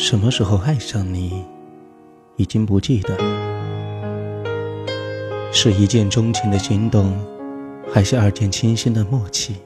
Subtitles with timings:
[0.00, 1.44] 什么时候爱上你，
[2.36, 3.18] 已经不记得。
[5.50, 7.12] 是一见钟情的心动，
[7.92, 9.56] 还是二见倾心的默契？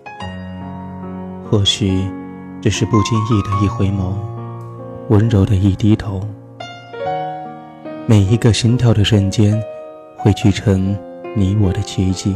[1.44, 2.02] 或许，
[2.62, 4.14] 只是不经意的一回眸，
[5.10, 6.26] 温柔的一低头。
[8.06, 9.62] 每一个心跳的瞬间，
[10.16, 10.96] 汇聚成
[11.36, 12.34] 你我的奇迹。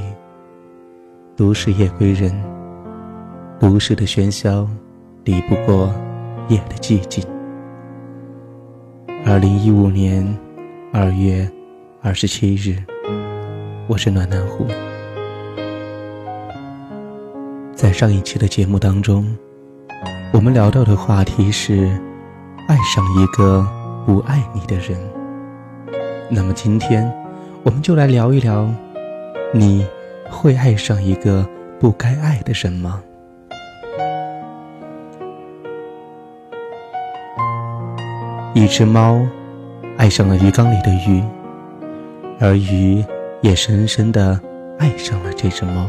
[1.35, 2.31] 都市夜归人，
[3.59, 4.69] 都市的喧嚣，
[5.25, 5.91] 抵不过
[6.51, 7.25] 夜的寂静。
[9.29, 10.25] 二零一五年
[10.93, 11.51] 二月
[12.01, 12.77] 二十七日，
[13.89, 14.65] 我是暖男虎。
[17.75, 19.37] 在上一期的节目当中，
[20.33, 21.89] 我们聊到的话题是
[22.69, 23.67] 爱上一个
[24.07, 24.97] 不爱你的人。
[26.31, 27.13] 那么今天，
[27.65, 28.73] 我们就来聊一聊，
[29.53, 29.85] 你
[30.31, 31.45] 会爱上一个
[31.81, 33.03] 不该爱的人吗？
[38.57, 39.21] 一只猫
[39.99, 41.23] 爱上了鱼缸里的鱼，
[42.41, 43.05] 而鱼
[43.43, 44.41] 也深深的
[44.79, 45.87] 爱上了这只猫。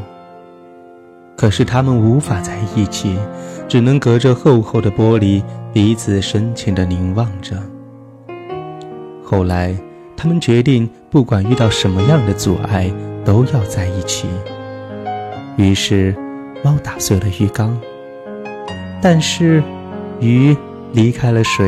[1.37, 3.17] 可是他们无法在一起，
[3.69, 7.55] 只能隔着厚厚的玻璃彼此深情的凝望着。
[9.23, 9.73] 后来，
[10.17, 12.91] 他们决定，不管遇到什么样的阻碍，
[13.23, 14.27] 都要在一起。
[15.55, 16.13] 于是，
[16.61, 17.79] 猫打碎了鱼缸，
[19.01, 19.63] 但是
[20.19, 20.53] 鱼
[20.91, 21.65] 离开了水。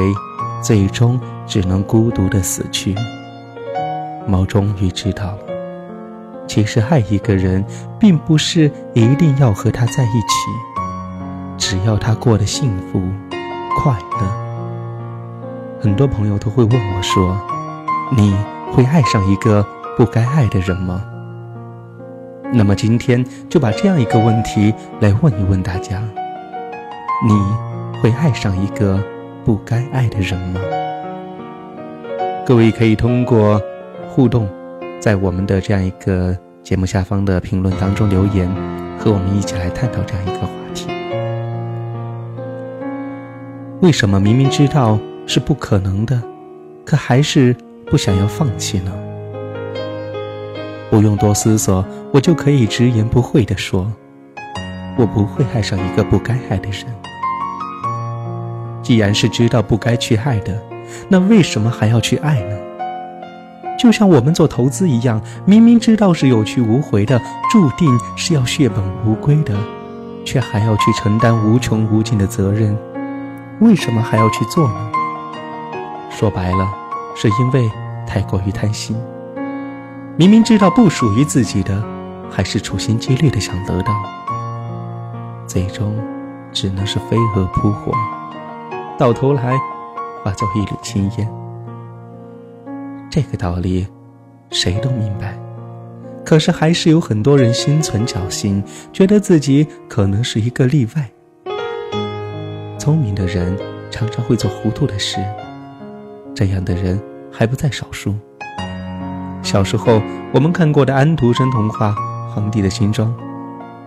[0.62, 2.96] 最终只能孤独的死去。
[4.28, 5.40] 猫终于知道了，
[6.48, 7.66] 其实爱一个人，
[8.00, 10.50] 并不是一定要和他在一起，
[11.58, 13.02] 只要他过得幸福、
[13.78, 14.28] 快乐。
[15.82, 17.36] 很多朋友都会问我说
[18.16, 18.36] ：“你
[18.72, 19.66] 会爱上一个
[19.98, 21.02] 不该爱的人吗？”
[22.54, 26.02] 那么今天就把这样一个问题来问一问大家：
[27.26, 27.34] 你
[28.02, 29.02] 会爱上一个？
[29.50, 30.62] 不该爱的人吗？
[32.46, 33.60] 各位可以通过
[34.08, 34.48] 互动，
[35.00, 38.48] 在我们的这样一个节目下方的评论当中留言，
[39.00, 40.86] 和我们一起来探讨这样一个话题。
[43.82, 46.22] 为什么明明知道是不可能的，
[46.86, 47.56] 可还是
[47.88, 48.94] 不想要放弃呢？
[50.92, 51.84] 不用多思索，
[52.14, 53.92] 我就可以直言不讳地说，
[54.96, 56.86] 我不会爱上一个不该爱的人。
[58.90, 60.60] 既然是知道不该去爱的，
[61.10, 62.58] 那为什么还要去爱呢？
[63.78, 69.56] 就像我们做投资一样，明明知道是有去无回的，注定是要血本无归的，
[70.26, 72.76] 却还要去承担无穷无尽的责任，
[73.60, 74.92] 为什么还要去做呢？
[76.10, 76.68] 说白了，
[77.16, 77.70] 是因为
[78.08, 78.98] 太过于贪心。
[80.18, 81.80] 明明知道不属于自己的，
[82.28, 83.94] 还是处心积虑的想得到，
[85.46, 85.96] 最终
[86.52, 87.94] 只能是飞蛾扑火。
[89.00, 89.58] 到头来，
[90.22, 91.26] 化作一缕青烟。
[93.10, 93.88] 这个道理，
[94.52, 95.40] 谁都明白。
[96.26, 98.62] 可是，还是有很多人心存侥幸，
[98.92, 101.10] 觉得自己可能是一个例外。
[102.78, 103.58] 聪明的人
[103.90, 105.18] 常常会做糊涂的事，
[106.36, 108.14] 这样的人还不在少数。
[109.42, 110.02] 小时候，
[110.34, 111.96] 我们看过的安徒生童话
[112.34, 113.08] 《皇帝的新装》，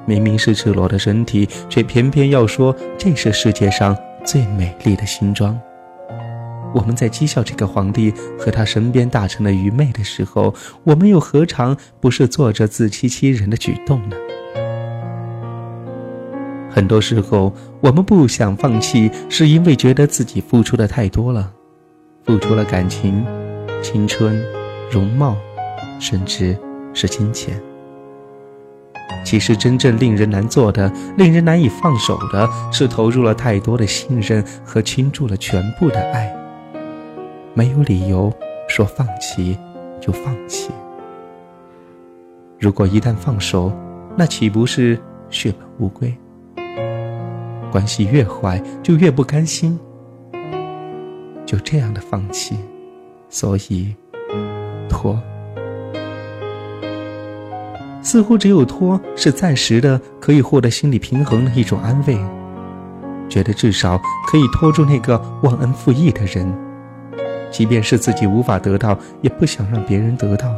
[0.07, 3.95] 明明是赤裸的身体，却偏偏要说这是世界上。
[4.25, 5.59] 最美丽的新装。
[6.75, 14.17] 我们在讥笑这个皇帝和他身边大臣的愚昧的时候，我们又何尝不是做着自欺欺人的举动呢？
[16.71, 21.53] 很多时候，我们不想放弃，是因为觉得自己付出的太多了，
[22.25, 23.23] 付出了感情、
[23.83, 24.43] 青春、
[24.91, 25.37] 容貌，
[26.01, 26.57] 甚至
[26.95, 27.61] 是金钱。
[29.25, 36.35] 其实，真正令人难做的、令人难以放手的，是投入了太多的信任和倾注了全部的爱。
[37.55, 38.33] 没有理由
[38.69, 39.57] 说放弃
[40.01, 40.71] 就放弃。
[42.59, 43.73] 如果一旦放手，
[44.17, 44.99] 那岂不是
[45.31, 46.15] 血本无归？
[47.71, 49.79] 关系越坏，就越不甘心。
[51.47, 52.57] 就这样的放弃，
[53.29, 53.95] 所以
[54.89, 55.19] 拖。
[58.03, 62.19] 似乎只有拖是暂时的，可以获得心理平衡的一种安慰，
[63.29, 63.97] 觉得至少
[64.27, 66.53] 可以拖住那个忘恩负义的人，
[67.51, 70.53] 即便是自己无法得到，也不想让别人得到。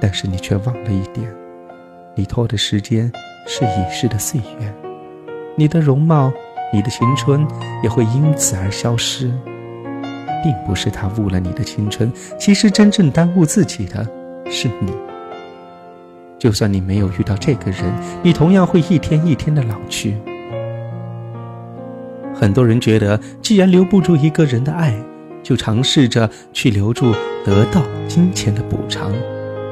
[0.00, 1.30] 但是你却忘了一点，
[2.14, 3.12] 你拖的时间
[3.46, 4.74] 是已逝的岁月，
[5.56, 6.32] 你的容貌，
[6.72, 7.46] 你的青春
[7.82, 9.30] 也会因此而消失，
[10.42, 14.08] 并不是他误了你的青春，其实真正耽误自己的
[14.50, 14.90] 是你。
[16.40, 17.84] 就算你没有遇到这个人，
[18.22, 20.16] 你同样会一天一天的老去。
[22.34, 24.94] 很多人觉得，既然留不住一个人的爱，
[25.42, 27.14] 就尝试着去留住
[27.44, 29.12] 得到金钱的补偿，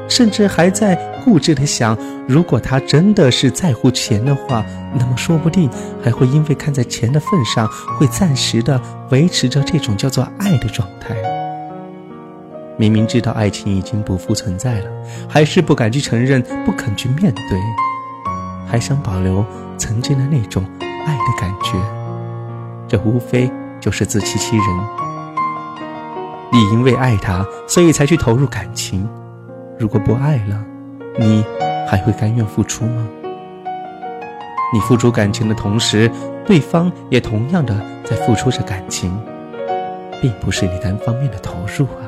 [0.07, 0.95] 甚至还在
[1.25, 4.63] 固执的想，如果他真的是在乎钱的话，
[4.93, 5.67] 那么说不定
[6.03, 7.67] 还会因为看在钱的份上，
[7.97, 8.79] 会暂时的
[9.09, 11.15] 维持着这种叫做爱的状态。
[12.79, 14.89] 明明知道爱情已经不复存在了，
[15.27, 17.59] 还是不敢去承认，不肯去面对，
[18.65, 19.45] 还想保留
[19.77, 21.73] 曾经的那种爱的感觉，
[22.87, 24.65] 这无非就是自欺欺人。
[26.53, 29.05] 你因为爱他，所以才去投入感情。
[29.77, 30.63] 如果不爱了，
[31.19, 31.43] 你
[31.85, 33.05] 还会甘愿付出吗？
[34.73, 36.09] 你付出感情的同时，
[36.45, 39.11] 对方也同样的在付出着感情，
[40.21, 42.07] 并不是你单方面的投入啊。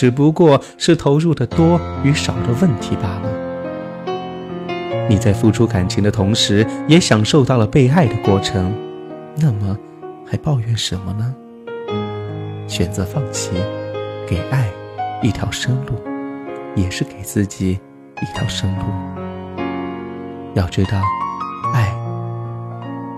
[0.00, 3.28] 只不过是投入的多与少的问题罢了。
[5.10, 8.72] 你在付出感情的同时，也享受到了被爱的过程，
[9.36, 9.76] 那么
[10.26, 11.34] 还抱怨什么呢？
[12.66, 13.50] 选择放弃，
[14.26, 14.70] 给爱
[15.22, 15.92] 一条生路，
[16.74, 17.78] 也是给自己
[18.22, 18.84] 一条生路。
[20.54, 21.02] 要知道，
[21.74, 21.94] 爱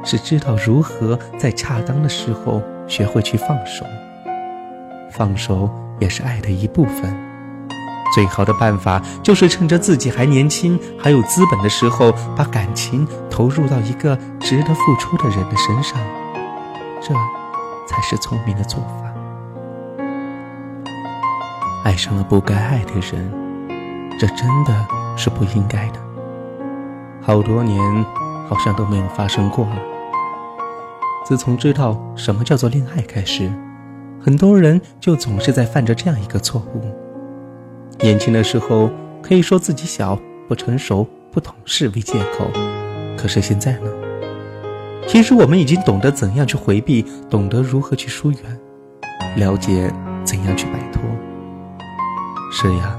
[0.02, 3.86] 是知道如何在恰当的时候学会去放手，
[5.12, 5.70] 放手。
[6.02, 7.16] 也是爱的一部分。
[8.12, 15.98] 最好的办法就是趁着自己还年轻、还有资本的时候，把感情投入到一个值得付出的人的身上，
[17.00, 17.14] 这
[17.86, 19.14] 才是聪明的做法。
[21.84, 23.32] 爱上了不该爱的人，
[24.18, 26.00] 这真的是不应该的。
[27.22, 28.04] 好多年
[28.48, 29.76] 好像都没有发生过了。
[31.24, 33.50] 自从知道什么叫做恋爱开始。
[34.24, 36.80] 很多人就总是在犯着这样一个错误：
[37.98, 38.88] 年轻的时候
[39.20, 40.16] 可以说自己小、
[40.46, 42.48] 不成熟、不懂事为借口，
[43.18, 43.90] 可是现在呢？
[45.08, 48.40] 其实我们已经懂得怎样去回避，懂得如何去疏远，
[49.34, 49.92] 了解
[50.24, 51.02] 怎样去摆脱。
[52.52, 52.96] 是呀，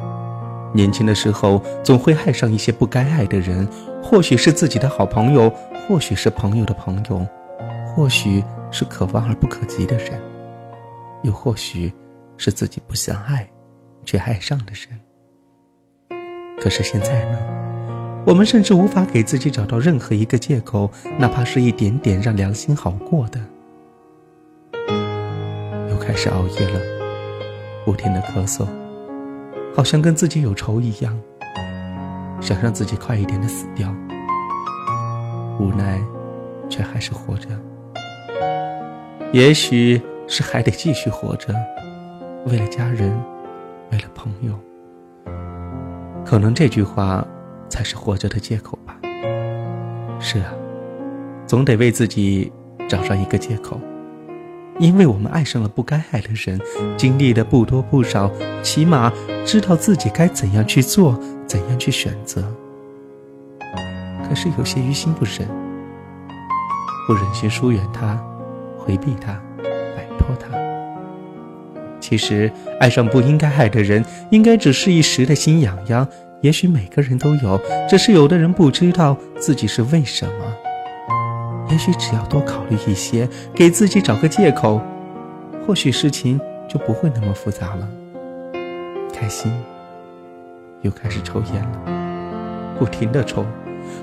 [0.74, 3.66] 年轻的时候总会爱上一些不该爱的人，
[4.04, 5.50] 或许是自己的好朋友，
[5.88, 7.26] 或许是朋友的朋友，
[7.96, 10.20] 或许是可望而不可及的人。
[11.24, 11.92] 又或许
[12.38, 13.50] 是自己不想爱，
[14.06, 15.00] 却爱上的人。
[16.60, 17.40] 可是现在呢？
[18.26, 20.90] 我们甚至无法给自己找到任何一个借口，
[21.20, 23.40] 哪怕是一点点让良心好过的。
[25.90, 26.80] 又开始熬夜了，
[27.84, 28.66] 不停的咳嗽，
[29.76, 31.20] 好像跟自己有仇一样，
[32.40, 33.94] 想让自己快一点的死掉。
[35.60, 36.02] 无奈，
[36.70, 37.50] 却还是活着。
[39.34, 40.02] 也许。
[40.34, 41.54] 是还得继续活着，
[42.48, 43.16] 为了家人，
[43.92, 44.60] 为了朋友。
[46.26, 47.24] 可能这句话
[47.70, 48.98] 才是活着的借口吧。
[50.20, 50.52] 是啊，
[51.46, 52.52] 总得为自己
[52.90, 53.80] 找上一个借口，
[54.80, 56.60] 因为我们爱上了不该爱的人，
[56.98, 58.32] 经历的不多不少，
[58.64, 59.14] 起码
[59.46, 61.16] 知道自己该怎样去做，
[61.46, 62.44] 怎样去选择。
[64.28, 65.48] 可是有些于心不忍，
[67.08, 68.20] 不忍心疏远他，
[68.80, 69.40] 回避他。
[70.24, 70.58] 托他。
[72.00, 76.08] 其实，爱上不应该爱的人，应该只是一时的心痒痒。
[76.42, 77.60] 也许每个人都有，
[77.90, 80.34] 只是有的人不知道自己是为什么。
[81.70, 84.82] 也许只要多考虑一些，给自己找个借口，
[85.66, 87.88] 或许事情就不会那么复杂了。
[89.14, 89.52] 开心，
[90.82, 93.46] 又开始抽烟了，不停的抽，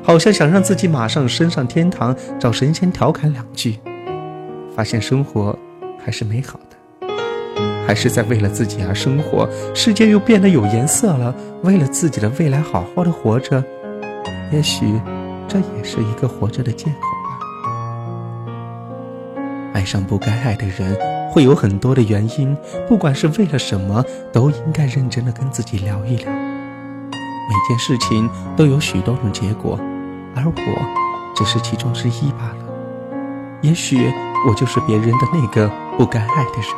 [0.03, 3.79] 好像想让自己马上升上天堂，找神仙调侃两句。
[4.75, 5.57] 发现生活。
[6.05, 7.07] 还是美好的，
[7.87, 11.35] 还是在为了自己而生活，世界又变得有颜色了。
[11.63, 13.63] 为了自己的未来，好好的活着，
[14.51, 15.01] 也许
[15.47, 17.39] 这也是一个活着的借口吧。
[19.75, 20.97] 爱上不该爱的人，
[21.31, 22.57] 会有很多的原因，
[22.89, 26.33] 不管是为了什么，都应该认真的跟自己聊一聊。
[26.33, 29.79] 每件事情都有许多种结果，
[30.35, 32.60] 而我只是其中之一罢了。
[33.63, 34.13] 也许
[34.49, 35.71] 我就是别人的那个。
[36.01, 36.75] 不该爱的人。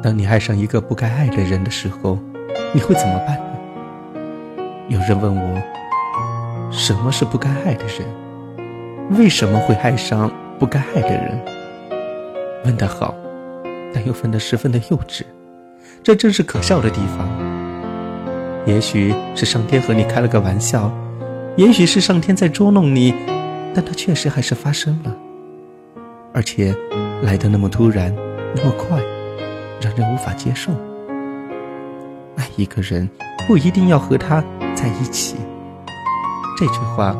[0.00, 2.16] 当你爱上一个不该爱的人的时候，
[2.72, 3.44] 你会怎么办呢？
[4.86, 5.60] 有人问我，
[6.70, 8.06] 什么是不该爱的人？
[9.18, 11.44] 为什么会爱上不该爱的人？
[12.64, 13.12] 问得好，
[13.92, 15.24] 但又问得十分的幼稚，
[16.00, 17.28] 这正是可笑的地方。
[18.66, 20.92] 也许是上天和你开了个玩笑，
[21.56, 23.12] 也许是上天在捉弄你，
[23.78, 25.16] 但它确实还是发生了。
[26.34, 26.74] 而且
[27.22, 28.12] 来得那么突然，
[28.56, 28.98] 那么快，
[29.80, 30.72] 让人无法接受。
[32.36, 33.08] 爱一个人
[33.46, 34.42] 不一定要和他
[34.74, 35.36] 在一起，
[36.56, 37.16] 这句话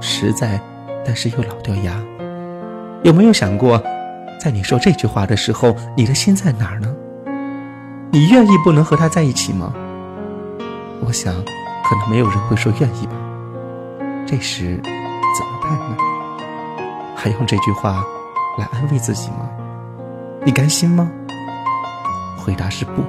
[0.00, 0.58] 实在，
[1.04, 2.00] 但是又老掉牙，
[3.02, 3.78] 有没有想过，
[4.42, 6.96] 在你说这句话的时候，你的心在哪儿呢？
[8.10, 9.74] 你愿意不能和他在一起吗？
[11.06, 11.34] 我想，
[11.84, 13.12] 可能没有人会说愿意吧。
[14.26, 14.80] 这时
[17.16, 18.04] 还用这句话
[18.58, 19.48] 来安慰自己吗？
[20.44, 21.10] 你甘心吗？
[22.38, 23.02] 回答是不。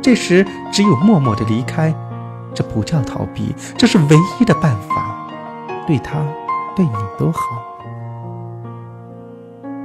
[0.00, 1.94] 这时只有默默的离开，
[2.54, 5.28] 这不叫逃避，这是唯一的办法，
[5.86, 6.24] 对他，
[6.74, 7.40] 对你都好。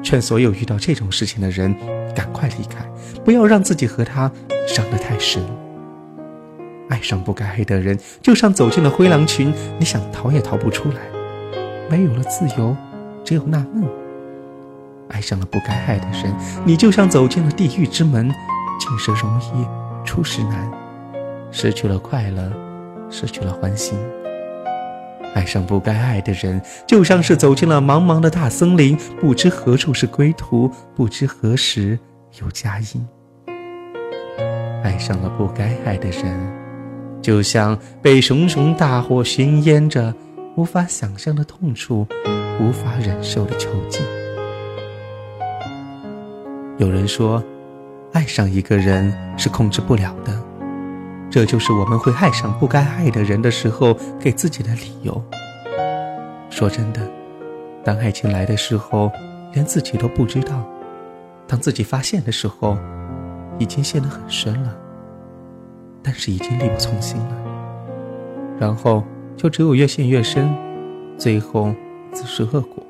[0.01, 1.75] 劝所有遇到这种事情的人，
[2.15, 2.86] 赶快离开，
[3.25, 4.31] 不要让自己和他
[4.65, 5.43] 伤得太深。
[6.89, 11.16] 爱上不该爱的人，就像走进了灰狼群，你想逃也逃不出来。
[11.89, 12.75] 没有了自由，
[13.24, 13.84] 只有纳闷。
[15.10, 16.34] 爱上了不该爱的人，
[16.65, 18.29] 你就像走进了地狱之门，
[18.79, 19.65] 进时容易，
[20.06, 20.70] 出时难，
[21.51, 22.51] 失去了快乐，
[23.10, 23.98] 失去了欢心。
[25.34, 31.98] 爱上不该爱的人，就像是走进了茫茫的大森林，不知何处是归途，不知何时
[32.41, 33.08] 有佳音。
[34.84, 36.58] 爱上了不该爱的人。
[37.20, 40.13] 就像被熊熊大火熏烟着，
[40.57, 42.07] 无法想象的痛楚，
[42.59, 44.03] 无法忍受的囚禁。
[46.79, 47.43] 有人说，
[48.11, 50.33] 爱上一个人是控制不了的，
[51.29, 55.23] 这就是我们会爱上不该爱的人的时候给自己的理由。
[56.49, 57.01] 说真的，
[57.83, 59.11] 当爱情来的时候，
[59.53, 60.55] 连自己都不知道；
[61.45, 62.75] 当自己发现的时候，
[63.59, 64.75] 已经陷得很深了。
[66.01, 67.37] 但是已经力不从心了，
[68.59, 69.03] 然后
[69.38, 70.50] 就只有越陷越深，
[71.15, 71.72] 最后
[72.12, 72.84] 自食恶果。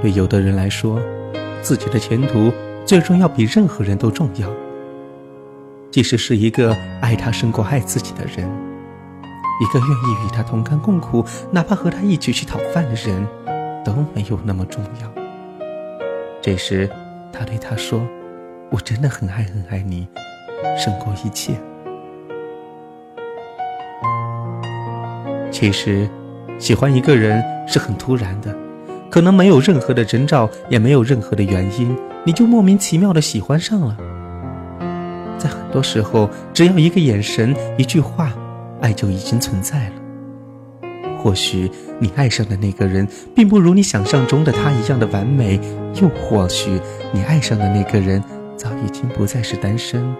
[0.00, 1.00] 对有的人来说，
[1.60, 2.52] 自己的前途
[2.86, 4.48] 最终要比任何人都重要。
[5.90, 8.48] 即使是一个爱他胜过爱自己的人，
[9.60, 13.26] 一个愿意与他同甘共苦，哪怕和他一起去讨饭的人，
[13.84, 15.12] 都没有那么重要。
[16.40, 16.88] 这时，
[17.32, 18.00] 他对他说
[18.70, 20.06] ：“我真的很爱很爱你。”
[20.78, 21.54] 胜过一切。
[25.64, 26.06] 其实，
[26.58, 28.54] 喜欢一个人是很突然的，
[29.10, 33.96] 可能没有任何的征兆，也没有任何的原因，你就莫名其妙的喜欢上了。
[35.38, 38.30] 在很多时候，只要一个眼神、一句话，
[38.82, 39.92] 爱就已经存在了。
[41.16, 45.58] 或许你爱上的那个人，并不如你想象中的他一样的完美，
[45.94, 46.78] 又或许
[47.10, 48.22] 你爱上的那个人，
[48.54, 50.14] 早已经不再是单身。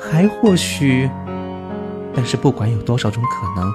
[0.00, 1.10] 还或许，
[2.14, 3.70] 但是不管有多少种可能，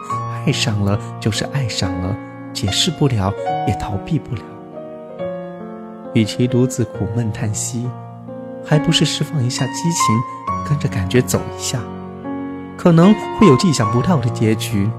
[0.46, 2.16] 爱上了就是爱上了，
[2.54, 3.34] 解释不了，
[3.68, 4.42] 也逃避不了。
[6.14, 7.90] 与其独自苦闷叹息，
[8.66, 11.80] 还不是释放一下激情，跟着感觉走一下，
[12.78, 14.90] 可能会有意想不到的结局。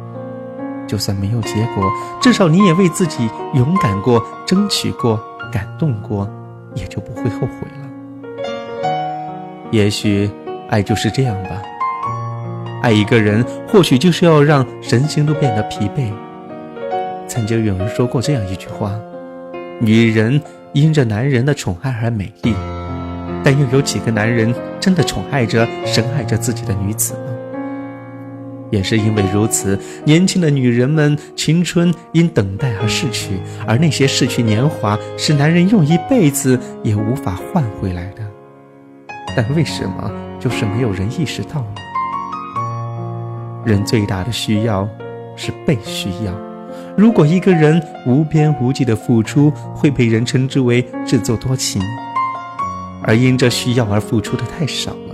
[0.87, 5.19] 就算没有结果，至少你也为自己勇敢过、争取过、
[5.53, 6.29] 感动过，
[6.75, 7.89] 也就不会后悔了。
[9.71, 10.31] 也许。
[10.71, 11.63] 爱就是这样吧，
[12.85, 16.13] 爱一个人或许就是要让身心都变得疲惫。
[17.27, 18.93] 曾经有人说过这样一句话：
[19.81, 20.39] 女人
[20.75, 22.53] 因着男人的宠爱而美丽，
[23.43, 27.33] 但又有几个男人真的宠爱着、深爱着自己的女子呢？
[28.71, 38.23] 也是因为如此，年轻的女人们青春因等待而逝去，而那些逝去年华是男人用一辈子也无法换回来的。
[39.35, 40.13] 但为什么？
[40.39, 41.84] 就是没有人意识到呢。
[43.65, 44.89] 人最大的需要
[45.37, 46.33] 是被需要。
[46.97, 51.83] 如果一个人无边无际的付出，会被人称之为自作多情。
[53.03, 55.13] 而因这需要而付出的太少了。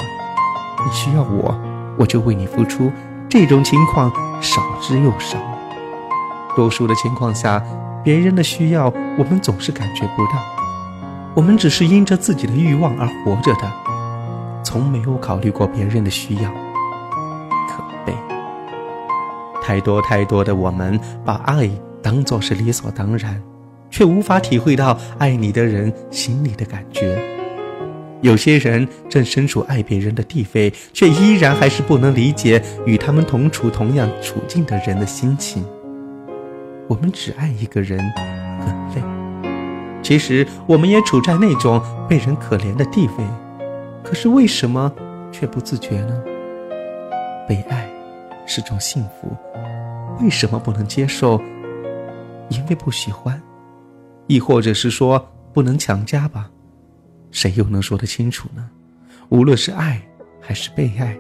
[0.85, 1.59] 你需要我，
[1.99, 2.91] 我就为你付出。
[3.29, 5.39] 这种情况少之又少。
[6.57, 7.63] 多数的情况下，
[8.03, 10.33] 别人的需要我们总是感觉不到。
[11.35, 13.71] 我们只是因着自己的欲望而活着的。
[14.63, 16.51] 从没有考虑过别人的需要，
[17.69, 18.15] 可悲。
[19.63, 21.71] 太多太多的我们把爱
[22.03, 23.41] 当作是理所当然，
[23.91, 27.19] 却无法体会到爱你的人心里的感觉。
[28.23, 35.65] 有些人正身处爱别人的地位，却依然还是不能理解与他们同处同样处境的人的心情。
[36.87, 37.99] 我们只爱一个人，
[38.61, 39.03] 很累。
[40.03, 43.25] 其实我们也处在那种被人可怜的地位。
[44.03, 44.93] 可是为什么
[45.31, 46.23] 却不自觉呢？
[47.49, 47.89] 被爱
[48.53, 49.37] 是种幸福
[50.21, 51.41] 为什么不能接受
[52.49, 53.41] 因为不喜欢？
[54.27, 56.51] 亦或者是说不能强加吧？
[57.31, 58.69] 谁又能说得清楚呢？
[59.29, 60.03] 无论是爱
[60.41, 61.17] 还是被爱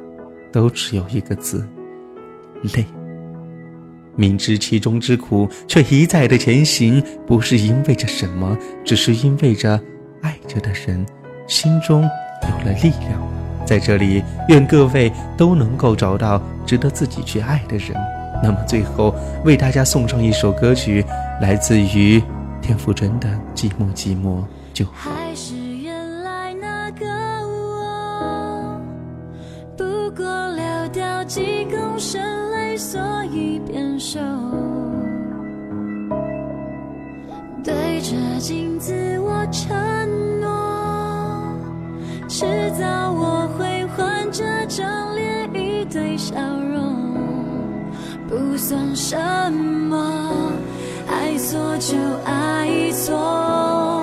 [0.50, 1.64] 都只有一个字
[2.75, 2.84] 累。
[4.16, 9.80] 明知其中之苦却一再的前行不是因为着什么只是因为着
[10.20, 11.06] 爱着的人
[11.46, 12.02] 心中
[12.42, 13.22] 有了力量
[13.67, 17.95] 在这里，愿各位都能够找到值得自己去爱的人。
[18.43, 19.14] 那么最后
[19.45, 21.05] 为大家送上一首歌曲，
[21.40, 22.23] 来自于
[22.62, 24.38] 田馥甄的《寂寞寂寞》，
[24.73, 25.60] 就还是。
[44.71, 46.37] 张脸，一堆笑
[46.73, 46.95] 容，
[48.29, 49.17] 不算什
[49.53, 50.53] 么，
[51.09, 54.00] 爱错就爱错。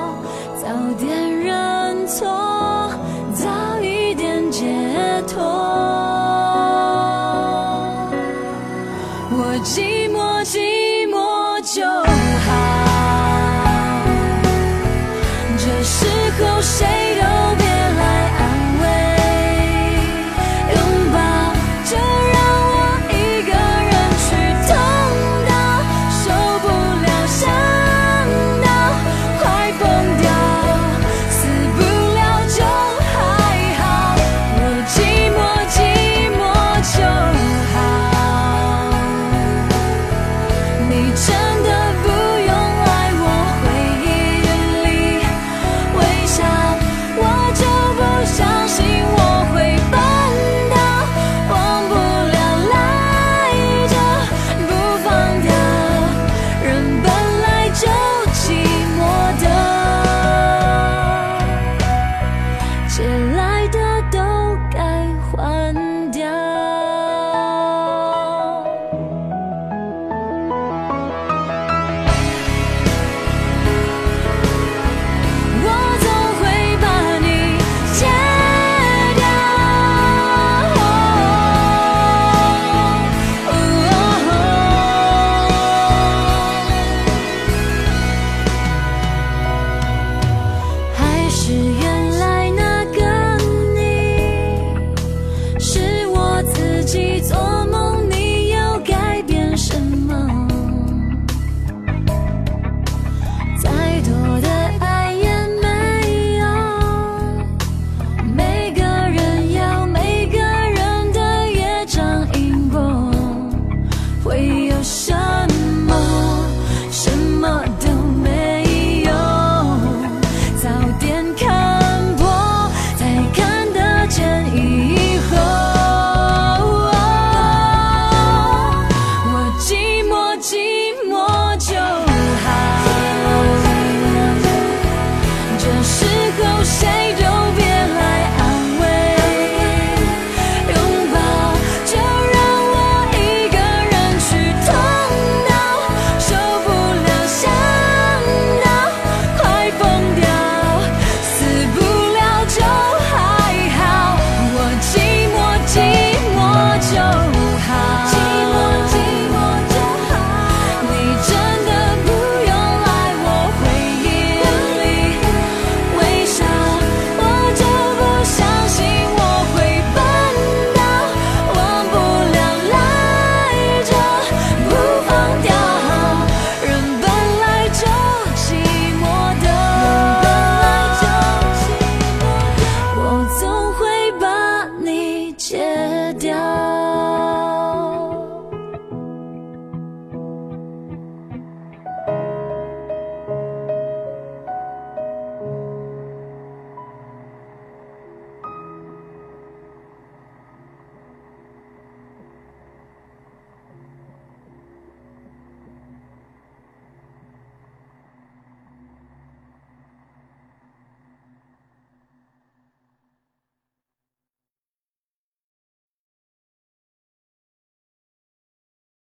[185.38, 185.77] reaching